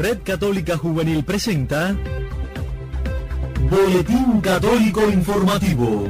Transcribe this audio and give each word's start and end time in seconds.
Red 0.00 0.22
Católica 0.24 0.78
Juvenil 0.78 1.22
presenta 1.22 1.94
Boletín 3.68 4.40
Católico 4.40 5.02
Informativo. 5.10 6.08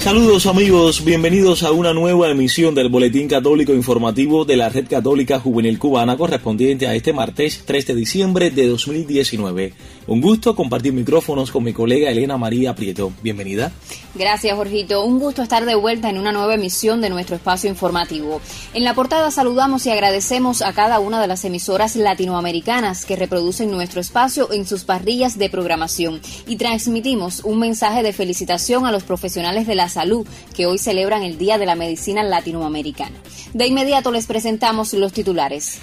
Saludos 0.00 0.46
amigos, 0.46 1.04
bienvenidos 1.04 1.62
a 1.62 1.72
una 1.72 1.92
nueva 1.92 2.30
emisión 2.30 2.74
del 2.74 2.88
Boletín 2.88 3.28
Católico 3.28 3.74
Informativo 3.74 4.46
de 4.46 4.56
la 4.56 4.70
Red 4.70 4.88
Católica 4.88 5.38
Juvenil 5.38 5.78
Cubana 5.78 6.16
correspondiente 6.16 6.88
a 6.88 6.94
este 6.94 7.12
martes 7.12 7.64
3 7.66 7.88
de 7.88 7.94
diciembre 7.94 8.50
de 8.50 8.66
2019. 8.66 9.74
Un 10.06 10.22
gusto 10.22 10.56
compartir 10.56 10.94
micrófonos 10.94 11.50
con 11.50 11.64
mi 11.64 11.74
colega 11.74 12.10
Elena 12.10 12.38
María 12.38 12.74
Prieto. 12.74 13.12
Bienvenida. 13.22 13.72
Gracias 14.14 14.56
Jorgito, 14.56 15.04
un 15.04 15.20
gusto 15.20 15.42
estar 15.42 15.66
de 15.66 15.74
vuelta 15.74 16.08
en 16.08 16.18
una 16.18 16.32
nueva 16.32 16.54
emisión 16.54 17.02
de 17.02 17.10
nuestro 17.10 17.36
espacio 17.36 17.68
informativo. 17.68 18.40
En 18.72 18.84
la 18.84 18.94
portada 18.94 19.30
saludamos 19.30 19.84
y 19.84 19.90
agradecemos 19.90 20.62
a 20.62 20.72
cada 20.72 20.98
una 20.98 21.20
de 21.20 21.28
las 21.28 21.44
emisoras 21.44 21.94
latinoamericanas 21.94 23.04
que 23.04 23.16
reproducen 23.16 23.70
nuestro 23.70 24.00
espacio 24.00 24.50
en 24.50 24.66
sus 24.66 24.84
parrillas 24.84 25.36
de 25.36 25.50
programación 25.50 26.20
y 26.48 26.56
transmitimos 26.56 27.44
un 27.44 27.58
mensaje 27.58 28.02
de 28.02 28.14
felicitación 28.14 28.86
a 28.86 28.92
los 28.92 29.04
profesionales 29.04 29.66
de 29.66 29.74
la 29.74 29.89
salud 29.90 30.26
que 30.54 30.66
hoy 30.66 30.78
celebran 30.78 31.22
el 31.22 31.36
Día 31.36 31.58
de 31.58 31.66
la 31.66 31.74
Medicina 31.74 32.22
Latinoamericana. 32.22 33.16
De 33.52 33.66
inmediato 33.66 34.10
les 34.10 34.26
presentamos 34.26 34.94
los 34.94 35.12
titulares. 35.12 35.80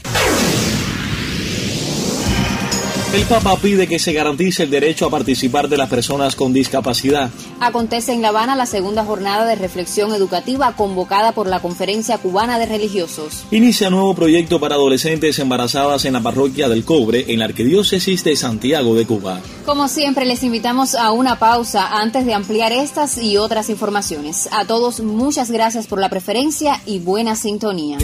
El 3.14 3.24
Papa 3.24 3.56
pide 3.56 3.88
que 3.88 4.00
se 4.00 4.12
garantice 4.12 4.64
el 4.64 4.70
derecho 4.70 5.06
a 5.06 5.10
participar 5.10 5.70
de 5.70 5.78
las 5.78 5.90
personas 5.90 6.36
con 6.36 6.52
discapacidad. 6.52 7.30
Acontece 7.62 8.12
en 8.12 8.22
La 8.22 8.28
Habana 8.30 8.56
la 8.58 8.66
segunda 8.66 9.06
jornada 9.06 9.46
de 9.46 9.56
reflexión 9.56 10.14
educativa 10.14 10.74
convocada 10.76 11.32
por 11.32 11.48
la 11.48 11.62
Conferencia 11.62 12.18
Cubana 12.18 12.60
de 12.60 12.66
Religiosos. 12.66 13.46
Inicia 13.50 13.90
nuevo 13.90 14.14
proyecto 14.14 14.60
para 14.60 14.76
adolescentes 14.76 15.40
embarazadas 15.40 16.04
en 16.04 16.14
la 16.14 16.22
parroquia 16.22 16.68
del 16.68 16.84
Cobre, 16.84 17.32
en 17.32 17.40
la 17.40 17.46
Arquidiócesis 17.46 18.26
de 18.26 18.36
Santiago 18.36 18.94
de 18.94 19.06
Cuba. 19.06 19.40
Como 19.66 19.88
siempre, 19.88 20.26
les 20.26 20.44
invitamos 20.44 20.94
a 20.94 21.12
una 21.12 21.40
pausa 21.40 22.02
antes 22.02 22.26
de 22.26 22.34
ampliar 22.34 22.74
estas 22.74 23.18
y 23.18 23.38
otras 23.38 23.70
informaciones. 23.70 24.50
A 24.52 24.66
todos, 24.66 25.00
muchas 25.00 25.50
gracias 25.50 25.88
por 25.88 26.00
la 26.00 26.10
preferencia 26.10 26.82
y 26.86 27.00
buena 27.00 27.38
sintonía. 27.38 28.00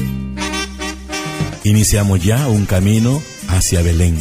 Iniciamos 1.65 2.23
ya 2.23 2.47
un 2.47 2.65
camino 2.65 3.21
hacia 3.49 3.81
Belén 3.81 4.17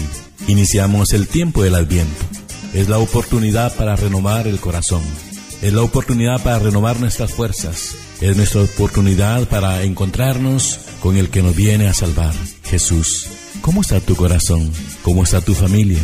Iniciamos 0.48 1.12
el 1.12 1.28
tiempo 1.28 1.62
del 1.62 1.74
Adviento. 1.74 2.24
Es 2.74 2.88
la 2.88 2.98
oportunidad 2.98 3.74
para 3.76 3.96
renovar 3.96 4.46
el 4.46 4.58
corazón. 4.58 5.02
Es 5.62 5.72
la 5.72 5.82
oportunidad 5.82 6.42
para 6.42 6.58
renovar 6.58 6.98
nuestras 6.98 7.32
fuerzas. 7.32 7.94
Es 8.20 8.36
nuestra 8.36 8.62
oportunidad 8.62 9.48
para 9.48 9.82
encontrarnos 9.84 10.80
con 11.00 11.16
el 11.16 11.30
que 11.30 11.42
nos 11.42 11.54
viene 11.54 11.88
a 11.88 11.94
salvar, 11.94 12.34
Jesús. 12.64 13.28
¿Cómo 13.60 13.82
está 13.82 14.00
tu 14.00 14.16
corazón? 14.16 14.72
¿Cómo 15.02 15.22
está 15.22 15.40
tu 15.40 15.54
familia? 15.54 16.00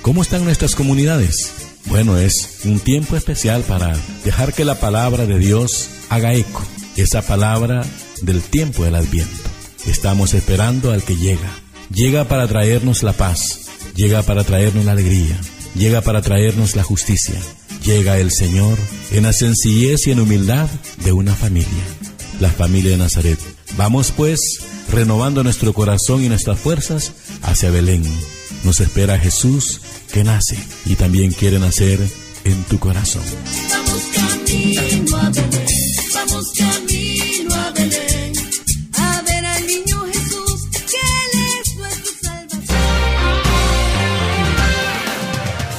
¿Cómo 0.00 0.22
están 0.22 0.44
nuestras 0.44 0.74
comunidades? 0.74 1.52
Bueno, 1.86 2.16
es 2.16 2.60
un 2.64 2.80
tiempo 2.80 3.16
especial 3.16 3.62
para 3.62 3.96
dejar 4.24 4.54
que 4.54 4.64
la 4.64 4.80
palabra 4.80 5.26
de 5.26 5.38
Dios 5.38 5.90
haga 6.08 6.34
eco, 6.34 6.62
esa 6.96 7.22
palabra 7.22 7.84
del 8.22 8.40
tiempo 8.42 8.84
del 8.84 8.94
Adviento. 8.94 9.50
Estamos 9.86 10.32
esperando 10.32 10.92
al 10.92 11.02
que 11.02 11.16
llega. 11.16 11.50
Llega 11.92 12.24
para 12.24 12.48
traernos 12.48 13.02
la 13.02 13.12
paz, 13.12 13.61
llega 13.94 14.22
para 14.22 14.44
traernos 14.44 14.84
la 14.84 14.92
alegría, 14.92 15.40
llega 15.74 16.00
para 16.00 16.22
traernos 16.22 16.76
la 16.76 16.82
justicia. 16.82 17.40
Llega 17.84 18.18
el 18.18 18.30
Señor 18.30 18.78
en 19.10 19.24
la 19.24 19.32
sencillez 19.32 20.06
y 20.06 20.12
en 20.12 20.20
humildad 20.20 20.68
de 21.04 21.12
una 21.12 21.34
familia, 21.34 21.82
la 22.40 22.48
familia 22.48 22.92
de 22.92 22.96
Nazaret. 22.96 23.38
Vamos 23.76 24.12
pues 24.16 24.60
renovando 24.92 25.42
nuestro 25.42 25.72
corazón 25.72 26.22
y 26.22 26.28
nuestras 26.28 26.60
fuerzas 26.60 27.12
hacia 27.42 27.70
Belén. 27.70 28.04
Nos 28.62 28.78
espera 28.78 29.18
Jesús 29.18 29.80
que 30.12 30.22
nace 30.22 30.56
y 30.84 30.94
también 30.94 31.32
quiere 31.32 31.58
nacer 31.58 31.98
en 32.44 32.62
tu 32.64 32.78
corazón. 32.78 33.24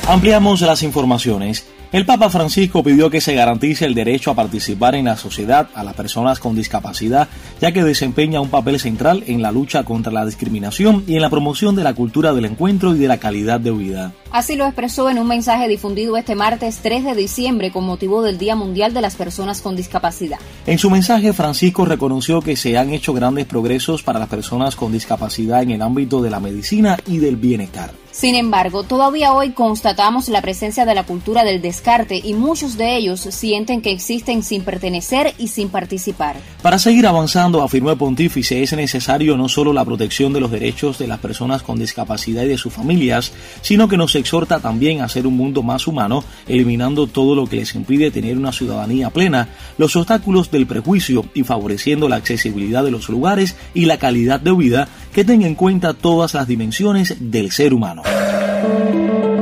Ampliamos 0.05 0.59
las 0.59 0.83
informaciones. 0.83 1.65
El 1.93 2.05
Papa 2.05 2.29
Francisco 2.29 2.83
pidió 2.83 3.09
que 3.09 3.21
se 3.21 3.35
garantice 3.35 3.85
el 3.85 3.93
derecho 3.93 4.31
a 4.31 4.35
participar 4.35 4.95
en 4.95 5.05
la 5.05 5.15
sociedad 5.15 5.69
a 5.75 5.83
las 5.83 5.93
personas 5.93 6.39
con 6.39 6.55
discapacidad, 6.55 7.29
ya 7.61 7.71
que 7.71 7.85
desempeña 7.85 8.41
un 8.41 8.49
papel 8.49 8.81
central 8.81 9.23
en 9.27 9.41
la 9.41 9.53
lucha 9.53 9.83
contra 9.83 10.11
la 10.11 10.25
discriminación 10.25 11.05
y 11.07 11.15
en 11.15 11.21
la 11.21 11.29
promoción 11.29 11.75
de 11.75 11.83
la 11.83 11.93
cultura 11.93 12.33
del 12.33 12.45
encuentro 12.45 12.93
y 12.93 12.99
de 12.99 13.07
la 13.07 13.17
calidad 13.17 13.61
de 13.61 13.71
vida. 13.71 14.11
Así 14.33 14.55
lo 14.55 14.65
expresó 14.65 15.11
en 15.11 15.19
un 15.19 15.27
mensaje 15.27 15.67
difundido 15.67 16.17
este 16.17 16.33
martes 16.33 16.79
3 16.81 17.03
de 17.03 17.13
diciembre 17.13 17.71
con 17.71 17.83
motivo 17.83 18.23
del 18.23 18.39
Día 18.39 18.55
Mundial 18.55 18.91
de 18.91 18.99
las 18.99 19.15
Personas 19.15 19.61
con 19.61 19.75
Discapacidad. 19.75 20.39
En 20.65 20.79
su 20.79 20.89
mensaje, 20.89 21.33
Francisco 21.33 21.85
reconoció 21.85 22.41
que 22.41 22.55
se 22.55 22.75
han 22.75 22.91
hecho 22.93 23.13
grandes 23.13 23.45
progresos 23.45 24.01
para 24.01 24.17
las 24.17 24.29
personas 24.29 24.75
con 24.75 24.91
discapacidad 24.91 25.61
en 25.61 25.69
el 25.69 25.83
ámbito 25.83 26.19
de 26.19 26.31
la 26.31 26.39
medicina 26.39 26.97
y 27.05 27.19
del 27.19 27.35
bienestar. 27.35 27.91
Sin 28.13 28.35
embargo, 28.35 28.83
todavía 28.83 29.33
hoy 29.33 29.53
constatamos 29.53 30.29
la 30.29 30.43
presencia 30.43 30.85
de 30.85 30.93
la 30.93 31.03
cultura 31.03 31.43
del 31.43 31.63
descarte 31.63 32.21
y 32.23 32.35
muchos 32.35 32.77
de 32.77 32.95
ellos 32.95 33.21
sienten 33.21 33.81
que 33.81 33.91
existen 33.91 34.43
sin 34.43 34.63
pertenecer 34.63 35.33
y 35.39 35.47
sin 35.47 35.69
participar. 35.69 36.35
Para 36.61 36.77
seguir 36.77 37.07
avanzando, 37.07 37.63
afirmó 37.63 37.89
el 37.89 37.97
pontífice, 37.97 38.61
es 38.61 38.71
necesario 38.73 39.35
no 39.35 39.49
solo 39.49 39.73
la 39.73 39.83
protección 39.83 40.31
de 40.31 40.41
los 40.41 40.51
derechos 40.51 40.99
de 40.99 41.07
las 41.07 41.19
personas 41.19 41.63
con 41.63 41.79
discapacidad 41.79 42.43
y 42.43 42.49
de 42.49 42.57
sus 42.59 42.71
familias, 42.71 43.31
sino 43.63 43.87
que 43.87 43.97
nos 43.97 44.13
exhorta 44.23 44.59
también 44.59 45.01
a 45.01 45.05
hacer 45.05 45.27
un 45.27 45.37
mundo 45.37 45.61
más 45.61 45.85
humano, 45.85 46.23
eliminando 46.47 47.07
todo 47.07 47.35
lo 47.35 47.45
que 47.45 47.57
les 47.57 47.75
impide 47.75 48.09
tener 48.09 48.37
una 48.37 48.51
ciudadanía 48.51 49.09
plena, 49.09 49.49
los 49.77 49.95
obstáculos 49.95 50.49
del 50.49 50.65
prejuicio 50.65 51.25
y 51.33 51.43
favoreciendo 51.43 52.09
la 52.09 52.15
accesibilidad 52.15 52.83
de 52.83 52.91
los 52.91 53.09
lugares 53.09 53.55
y 53.73 53.85
la 53.85 53.97
calidad 53.97 54.39
de 54.39 54.53
vida 54.53 54.87
que 55.13 55.25
tenga 55.25 55.45
en 55.45 55.55
cuenta 55.55 55.93
todas 55.93 56.33
las 56.33 56.47
dimensiones 56.47 57.15
del 57.19 57.51
ser 57.51 57.73
humano. 57.73 58.03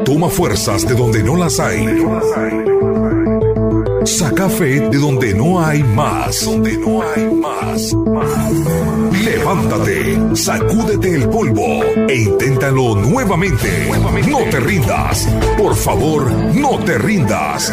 Toma 0.04 0.30
fuerzas 0.30 0.88
de 0.88 0.96
donde 0.96 1.24
no 1.24 1.38
las 1.38 1.60
hay. 1.60 1.86
Saca 4.04 4.50
fe 4.50 4.90
de 4.90 4.98
donde 4.98 5.34
no 5.34 5.64
hay 5.64 5.84
más. 5.84 6.44
Donde 6.44 6.76
no 6.78 7.02
hay 7.04 7.26
más. 7.36 7.94
Levántate, 9.24 10.36
sacúdete 10.36 11.14
el 11.14 11.30
polvo 11.30 11.84
e 12.10 12.16
inténtalo 12.16 12.96
nuevamente. 12.96 13.88
No 14.28 14.40
te 14.50 14.60
rindas. 14.60 15.28
Por 15.58 15.76
favor, 15.76 16.32
no 16.56 16.80
te 16.84 16.98
rindas. 16.98 17.72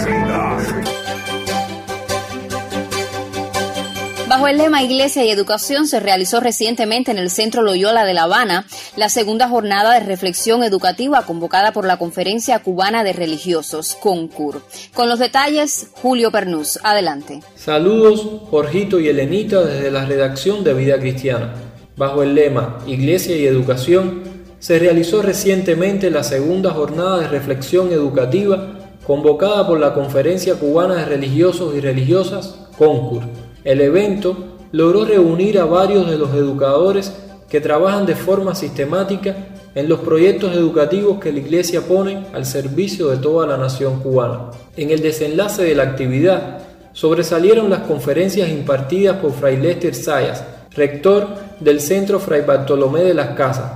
Bajo 4.28 4.46
el 4.46 4.58
lema 4.58 4.82
Iglesia 4.82 5.24
y 5.24 5.30
Educación 5.30 5.86
se 5.86 6.00
realizó 6.00 6.40
recientemente 6.40 7.10
en 7.10 7.16
el 7.16 7.30
Centro 7.30 7.62
Loyola 7.62 8.04
de 8.04 8.12
La 8.12 8.24
Habana 8.24 8.66
la 8.94 9.08
segunda 9.08 9.48
jornada 9.48 9.94
de 9.94 10.00
reflexión 10.00 10.62
educativa 10.62 11.22
convocada 11.22 11.72
por 11.72 11.86
la 11.86 11.96
Conferencia 11.96 12.58
Cubana 12.58 13.04
de 13.04 13.14
Religiosos, 13.14 13.94
CONCUR. 13.94 14.60
Con 14.92 15.08
los 15.08 15.18
detalles, 15.18 15.92
Julio 15.94 16.30
Pernús. 16.30 16.78
Adelante. 16.82 17.40
Saludos, 17.54 18.42
Jorgito 18.50 19.00
y 19.00 19.08
Elenita 19.08 19.62
desde 19.64 19.90
la 19.90 20.04
redacción 20.04 20.62
de 20.62 20.74
Vida 20.74 21.00
Cristiana. 21.00 21.54
Bajo 21.96 22.22
el 22.22 22.34
lema 22.34 22.80
Iglesia 22.86 23.34
y 23.34 23.46
Educación 23.46 24.24
se 24.58 24.78
realizó 24.78 25.22
recientemente 25.22 26.10
la 26.10 26.22
segunda 26.22 26.72
jornada 26.72 27.20
de 27.20 27.28
reflexión 27.28 27.92
educativa 27.92 28.74
convocada 29.06 29.66
por 29.66 29.80
la 29.80 29.94
Conferencia 29.94 30.56
Cubana 30.56 30.96
de 30.96 31.06
Religiosos 31.06 31.74
y 31.74 31.80
Religiosas, 31.80 32.56
CONCUR 32.76 33.47
el 33.68 33.82
evento 33.82 34.34
logró 34.72 35.04
reunir 35.04 35.58
a 35.58 35.66
varios 35.66 36.08
de 36.08 36.16
los 36.16 36.32
educadores 36.32 37.12
que 37.50 37.60
trabajan 37.60 38.06
de 38.06 38.16
forma 38.16 38.54
sistemática 38.54 39.36
en 39.74 39.90
los 39.90 40.00
proyectos 40.00 40.56
educativos 40.56 41.20
que 41.20 41.30
la 41.30 41.40
Iglesia 41.40 41.82
pone 41.82 42.24
al 42.32 42.46
servicio 42.46 43.08
de 43.08 43.18
toda 43.18 43.46
la 43.46 43.58
nación 43.58 44.00
cubana. 44.00 44.52
En 44.74 44.90
el 44.90 45.02
desenlace 45.02 45.64
de 45.64 45.74
la 45.74 45.82
actividad 45.82 46.60
sobresalieron 46.94 47.68
las 47.68 47.80
conferencias 47.80 48.48
impartidas 48.48 49.18
por 49.18 49.32
Fray 49.32 49.58
Lester 49.58 49.94
Sayas, 49.94 50.42
rector 50.74 51.28
del 51.60 51.82
Centro 51.82 52.20
Fray 52.20 52.40
Bartolomé 52.46 53.04
de 53.04 53.12
las 53.12 53.36
Casas, 53.36 53.70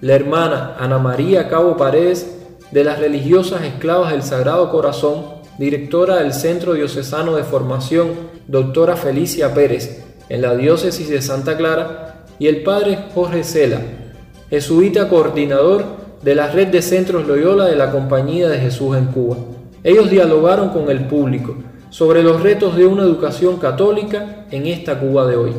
la 0.00 0.14
hermana 0.14 0.76
Ana 0.78 1.00
María 1.00 1.48
Cabo 1.48 1.76
Paredes 1.76 2.36
de 2.70 2.84
las 2.84 3.00
religiosas 3.00 3.64
esclavas 3.64 4.12
del 4.12 4.22
Sagrado 4.22 4.70
Corazón, 4.70 5.24
directora 5.58 6.16
del 6.16 6.32
Centro 6.32 6.74
Diocesano 6.74 7.36
de 7.36 7.44
Formación 7.44 8.34
doctora 8.48 8.96
Felicia 8.96 9.54
Pérez, 9.54 10.04
en 10.28 10.42
la 10.42 10.54
diócesis 10.54 11.08
de 11.08 11.22
Santa 11.22 11.56
Clara, 11.56 12.24
y 12.38 12.48
el 12.48 12.62
padre 12.62 12.98
Jorge 13.14 13.44
Cela, 13.44 13.80
jesuita 14.50 15.08
coordinador 15.08 15.84
de 16.22 16.34
la 16.34 16.48
red 16.48 16.68
de 16.68 16.82
centros 16.82 17.26
Loyola 17.26 17.66
de 17.66 17.76
la 17.76 17.90
Compañía 17.92 18.48
de 18.48 18.58
Jesús 18.58 18.96
en 18.96 19.06
Cuba. 19.06 19.36
Ellos 19.84 20.10
dialogaron 20.10 20.70
con 20.70 20.90
el 20.90 21.06
público 21.06 21.54
sobre 21.90 22.22
los 22.22 22.42
retos 22.42 22.76
de 22.76 22.86
una 22.86 23.04
educación 23.04 23.58
católica 23.58 24.46
en 24.50 24.66
esta 24.66 24.98
Cuba 24.98 25.26
de 25.26 25.36
hoy. 25.36 25.52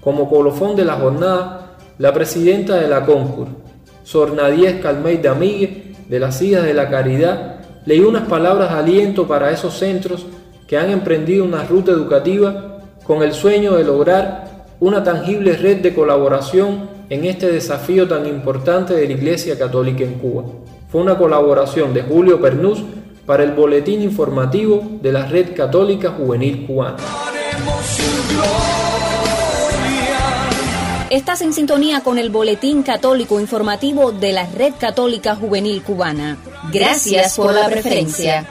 Como 0.00 0.30
colofón 0.30 0.74
de 0.76 0.84
la 0.84 0.94
jornada, 0.94 1.76
la 1.98 2.12
presidenta 2.12 2.76
de 2.76 2.88
la 2.88 3.04
CONCUR, 3.04 3.48
Sor 4.02 4.32
Nadies 4.32 4.76
Migue, 5.38 5.94
de 6.08 6.18
las 6.18 6.40
Hijas 6.40 6.64
de 6.64 6.74
la 6.74 6.88
Caridad, 6.88 7.61
leyó 7.86 8.08
unas 8.08 8.28
palabras 8.28 8.70
de 8.70 8.78
aliento 8.78 9.26
para 9.26 9.50
esos 9.50 9.78
centros 9.78 10.26
que 10.66 10.78
han 10.78 10.90
emprendido 10.90 11.44
una 11.44 11.64
ruta 11.64 11.92
educativa 11.92 12.78
con 13.04 13.22
el 13.22 13.32
sueño 13.32 13.76
de 13.76 13.84
lograr 13.84 14.66
una 14.80 15.04
tangible 15.04 15.56
red 15.56 15.78
de 15.78 15.94
colaboración 15.94 16.88
en 17.08 17.24
este 17.24 17.50
desafío 17.50 18.08
tan 18.08 18.26
importante 18.26 18.94
de 18.94 19.06
la 19.06 19.12
Iglesia 19.12 19.58
Católica 19.58 20.02
en 20.04 20.14
Cuba. 20.14 20.44
Fue 20.88 21.00
una 21.00 21.18
colaboración 21.18 21.92
de 21.92 22.02
Julio 22.02 22.40
Pernús 22.40 22.82
para 23.26 23.44
el 23.44 23.52
Boletín 23.52 24.02
Informativo 24.02 24.82
de 25.00 25.12
la 25.12 25.26
Red 25.26 25.54
Católica 25.54 26.10
Juvenil 26.10 26.66
Cubana. 26.66 26.96
Estás 31.12 31.42
en 31.42 31.52
sintonía 31.52 32.00
con 32.00 32.16
el 32.16 32.30
Boletín 32.30 32.82
Católico 32.82 33.38
Informativo 33.38 34.12
de 34.12 34.32
la 34.32 34.46
Red 34.46 34.72
Católica 34.80 35.36
Juvenil 35.36 35.82
Cubana. 35.82 36.38
Gracias 36.72 37.36
por 37.36 37.52
la 37.52 37.66
preferencia. 37.66 38.48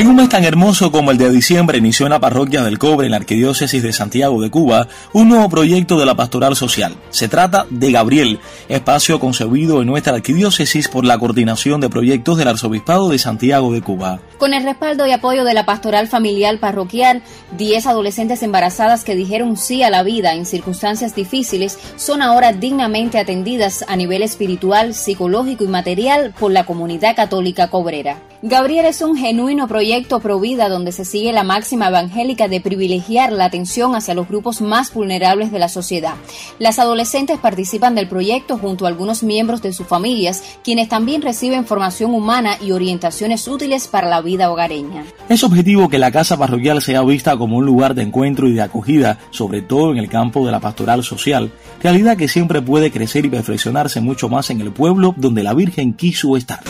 En 0.00 0.08
un 0.08 0.16
mes 0.16 0.30
tan 0.30 0.44
hermoso 0.44 0.90
como 0.90 1.10
el 1.10 1.18
de 1.18 1.28
diciembre 1.30 1.76
inició 1.76 2.06
en 2.06 2.12
la 2.12 2.20
parroquia 2.20 2.64
del 2.64 2.78
Cobre 2.78 3.04
en 3.04 3.10
la 3.10 3.18
Arquidiócesis 3.18 3.82
de 3.82 3.92
Santiago 3.92 4.40
de 4.40 4.50
Cuba 4.50 4.88
un 5.12 5.28
nuevo 5.28 5.50
proyecto 5.50 5.98
de 5.98 6.06
la 6.06 6.14
pastoral 6.14 6.56
social. 6.56 6.96
Se 7.10 7.28
trata 7.28 7.66
de 7.68 7.92
Gabriel, 7.92 8.40
espacio 8.70 9.20
concebido 9.20 9.82
en 9.82 9.88
nuestra 9.88 10.14
arquidiócesis 10.14 10.88
por 10.88 11.04
la 11.04 11.18
coordinación 11.18 11.82
de 11.82 11.90
proyectos 11.90 12.38
del 12.38 12.48
Arzobispado 12.48 13.10
de 13.10 13.18
Santiago 13.18 13.74
de 13.74 13.82
Cuba. 13.82 14.20
Con 14.38 14.54
el 14.54 14.64
respaldo 14.64 15.06
y 15.06 15.12
apoyo 15.12 15.44
de 15.44 15.52
la 15.52 15.66
pastoral 15.66 16.08
familiar 16.08 16.58
parroquial, 16.60 17.20
10 17.58 17.86
adolescentes 17.86 18.42
embarazadas 18.42 19.04
que 19.04 19.14
dijeron 19.14 19.58
sí 19.58 19.82
a 19.82 19.90
la 19.90 20.02
vida 20.02 20.32
en 20.32 20.46
circunstancias 20.46 21.14
difíciles 21.14 21.78
son 21.96 22.22
ahora 22.22 22.54
dignamente 22.54 23.18
atendidas 23.18 23.84
a 23.86 23.96
nivel 23.96 24.22
espiritual, 24.22 24.94
psicológico 24.94 25.64
y 25.64 25.68
material 25.68 26.32
por 26.40 26.52
la 26.52 26.64
comunidad 26.64 27.14
católica 27.14 27.68
cobrera. 27.68 28.29
Gabriel 28.42 28.86
es 28.86 29.02
un 29.02 29.18
genuino 29.18 29.68
proyecto 29.68 30.18
pro 30.18 30.40
vida 30.40 30.70
donde 30.70 30.92
se 30.92 31.04
sigue 31.04 31.30
la 31.30 31.44
máxima 31.44 31.88
evangélica 31.88 32.48
de 32.48 32.62
privilegiar 32.62 33.32
la 33.32 33.44
atención 33.44 33.94
hacia 33.94 34.14
los 34.14 34.28
grupos 34.28 34.62
más 34.62 34.94
vulnerables 34.94 35.52
de 35.52 35.58
la 35.58 35.68
sociedad. 35.68 36.14
Las 36.58 36.78
adolescentes 36.78 37.38
participan 37.38 37.94
del 37.94 38.08
proyecto 38.08 38.56
junto 38.56 38.86
a 38.86 38.88
algunos 38.88 39.22
miembros 39.22 39.60
de 39.60 39.74
sus 39.74 39.86
familias, 39.86 40.42
quienes 40.64 40.88
también 40.88 41.20
reciben 41.20 41.66
formación 41.66 42.14
humana 42.14 42.56
y 42.62 42.72
orientaciones 42.72 43.46
útiles 43.46 43.88
para 43.88 44.08
la 44.08 44.22
vida 44.22 44.50
hogareña. 44.50 45.04
Es 45.28 45.44
objetivo 45.44 45.90
que 45.90 45.98
la 45.98 46.10
casa 46.10 46.38
parroquial 46.38 46.80
sea 46.80 47.02
vista 47.02 47.36
como 47.36 47.58
un 47.58 47.66
lugar 47.66 47.94
de 47.94 48.04
encuentro 48.04 48.48
y 48.48 48.54
de 48.54 48.62
acogida, 48.62 49.18
sobre 49.32 49.60
todo 49.60 49.92
en 49.92 49.98
el 49.98 50.08
campo 50.08 50.46
de 50.46 50.52
la 50.52 50.60
pastoral 50.60 51.04
social, 51.04 51.52
realidad 51.82 52.16
que 52.16 52.26
siempre 52.26 52.62
puede 52.62 52.90
crecer 52.90 53.26
y 53.26 53.28
perfeccionarse 53.28 54.00
mucho 54.00 54.30
más 54.30 54.48
en 54.48 54.62
el 54.62 54.72
pueblo 54.72 55.14
donde 55.18 55.42
la 55.42 55.52
Virgen 55.52 55.92
quiso 55.92 56.38
estar 56.38 56.60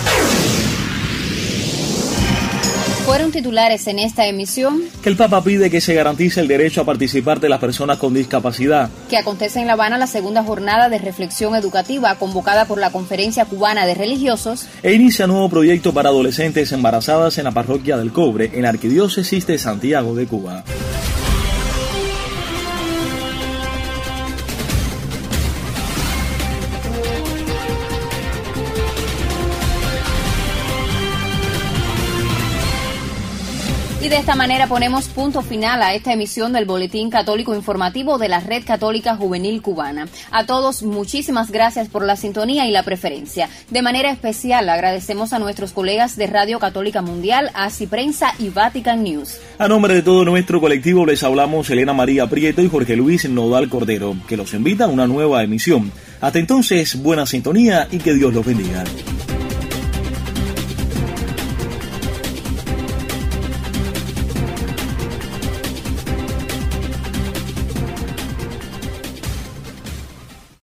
fueron 3.10 3.32
titulares 3.32 3.88
en 3.88 3.98
esta 3.98 4.26
emisión. 4.26 4.84
Que 5.02 5.08
el 5.08 5.16
Papa 5.16 5.42
pide 5.42 5.68
que 5.68 5.80
se 5.80 5.94
garantice 5.94 6.40
el 6.40 6.46
derecho 6.46 6.82
a 6.82 6.84
participar 6.84 7.40
de 7.40 7.48
las 7.48 7.58
personas 7.58 7.98
con 7.98 8.14
discapacidad. 8.14 8.88
Que 9.08 9.16
acontece 9.16 9.58
en 9.58 9.66
La 9.66 9.72
Habana 9.72 9.98
la 9.98 10.06
segunda 10.06 10.44
jornada 10.44 10.88
de 10.88 10.98
reflexión 10.98 11.56
educativa 11.56 12.14
convocada 12.14 12.66
por 12.66 12.78
la 12.78 12.92
Conferencia 12.92 13.46
Cubana 13.46 13.84
de 13.84 13.94
Religiosos. 13.94 14.68
E 14.84 14.92
inicia 14.92 15.26
nuevo 15.26 15.48
proyecto 15.48 15.92
para 15.92 16.10
adolescentes 16.10 16.70
embarazadas 16.70 17.36
en 17.38 17.44
la 17.44 17.50
parroquia 17.50 17.96
del 17.96 18.12
Cobre, 18.12 18.52
en 18.54 18.62
la 18.62 18.68
Arquidiócesis 18.68 19.44
de 19.44 19.58
Santiago 19.58 20.14
de 20.14 20.26
Cuba. 20.28 20.62
De 34.10 34.16
esta 34.16 34.34
manera 34.34 34.66
ponemos 34.66 35.06
punto 35.06 35.40
final 35.40 35.80
a 35.82 35.94
esta 35.94 36.12
emisión 36.12 36.52
del 36.52 36.64
Boletín 36.64 37.10
Católico 37.10 37.54
Informativo 37.54 38.18
de 38.18 38.28
la 38.28 38.40
Red 38.40 38.64
Católica 38.64 39.14
Juvenil 39.14 39.62
Cubana. 39.62 40.08
A 40.32 40.46
todos, 40.46 40.82
muchísimas 40.82 41.52
gracias 41.52 41.86
por 41.86 42.04
la 42.04 42.16
sintonía 42.16 42.66
y 42.66 42.72
la 42.72 42.82
preferencia. 42.82 43.48
De 43.70 43.82
manera 43.82 44.10
especial, 44.10 44.68
agradecemos 44.68 45.32
a 45.32 45.38
nuestros 45.38 45.70
colegas 45.70 46.16
de 46.16 46.26
Radio 46.26 46.58
Católica 46.58 47.02
Mundial, 47.02 47.52
ASI 47.54 47.86
Prensa 47.86 48.34
y 48.40 48.48
Vatican 48.48 49.04
News. 49.04 49.38
A 49.58 49.68
nombre 49.68 49.94
de 49.94 50.02
todo 50.02 50.24
nuestro 50.24 50.60
colectivo 50.60 51.06
les 51.06 51.22
hablamos 51.22 51.70
Elena 51.70 51.92
María 51.92 52.26
Prieto 52.26 52.62
y 52.62 52.68
Jorge 52.68 52.96
Luis 52.96 53.30
Nodal 53.30 53.68
Cordero, 53.68 54.16
que 54.26 54.36
los 54.36 54.52
invita 54.54 54.86
a 54.86 54.88
una 54.88 55.06
nueva 55.06 55.44
emisión. 55.44 55.92
Hasta 56.20 56.40
entonces, 56.40 57.00
buena 57.00 57.26
sintonía 57.26 57.86
y 57.92 57.98
que 57.98 58.12
Dios 58.14 58.34
los 58.34 58.44
bendiga. 58.44 58.82